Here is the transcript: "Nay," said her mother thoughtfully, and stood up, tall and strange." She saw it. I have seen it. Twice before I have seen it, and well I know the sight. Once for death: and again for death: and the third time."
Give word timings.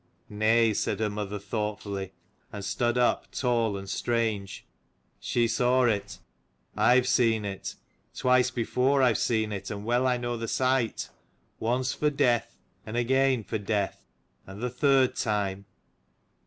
"Nay," 0.29 0.73
said 0.73 0.99
her 0.99 1.11
mother 1.11 1.37
thoughtfully, 1.37 2.13
and 2.51 2.65
stood 2.65 2.97
up, 2.97 3.29
tall 3.31 3.77
and 3.77 3.87
strange." 3.87 4.65
She 5.19 5.47
saw 5.47 5.83
it. 5.83 6.17
I 6.75 6.95
have 6.95 7.07
seen 7.07 7.45
it. 7.45 7.75
Twice 8.15 8.49
before 8.49 9.03
I 9.03 9.09
have 9.09 9.19
seen 9.19 9.51
it, 9.51 9.69
and 9.69 9.85
well 9.85 10.07
I 10.07 10.17
know 10.17 10.37
the 10.37 10.47
sight. 10.47 11.09
Once 11.59 11.93
for 11.93 12.09
death: 12.09 12.57
and 12.83 12.97
again 12.97 13.43
for 13.43 13.59
death: 13.59 14.03
and 14.47 14.59
the 14.59 14.71
third 14.71 15.15
time." 15.17 15.65